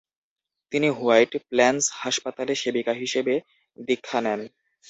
তিনি 0.71 0.87
White 0.97 1.31
Plains 1.49 1.83
হাসপাতালে 2.01 2.53
সেবিকা 2.61 2.93
হিসেবে 3.01 3.33
দীক্ষা 3.77 4.19
নেন। 4.25 4.41